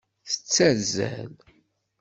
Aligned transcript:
Tettazzal. 0.29 1.33